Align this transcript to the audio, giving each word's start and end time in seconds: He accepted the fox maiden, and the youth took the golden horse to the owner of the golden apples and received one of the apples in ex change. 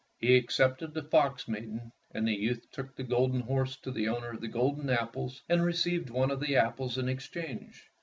He 0.17 0.35
accepted 0.35 0.95
the 0.95 1.03
fox 1.03 1.47
maiden, 1.47 1.91
and 2.09 2.27
the 2.27 2.33
youth 2.33 2.65
took 2.71 2.95
the 2.95 3.03
golden 3.03 3.41
horse 3.41 3.75
to 3.81 3.91
the 3.91 4.07
owner 4.09 4.31
of 4.31 4.41
the 4.41 4.47
golden 4.47 4.89
apples 4.89 5.43
and 5.47 5.63
received 5.63 6.09
one 6.09 6.31
of 6.31 6.39
the 6.39 6.55
apples 6.55 6.97
in 6.97 7.07
ex 7.07 7.27
change. 7.29 7.87